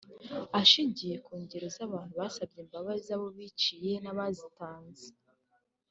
Ashingiye 0.59 1.15
ku 1.25 1.33
ngero 1.41 1.67
z’abantu 1.75 2.13
basabye 2.21 2.59
imbabazi 2.63 3.07
abo 3.15 3.27
biciye 3.37 3.93
n’abazitanze 4.03 5.07